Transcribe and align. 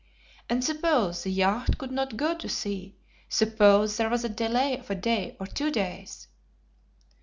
And 0.49 0.63
suppose 0.63 1.21
the 1.21 1.31
yacht 1.31 1.77
could 1.77 1.91
not 1.91 2.17
go 2.17 2.33
to 2.33 2.49
sea; 2.49 2.95
suppose 3.29 3.97
there 3.97 4.09
was 4.09 4.23
a 4.25 4.29
delay 4.29 4.79
of 4.79 4.89
a 4.89 4.95
day, 4.95 5.37
or 5.39 5.45
two 5.45 5.69
days." 5.69 6.25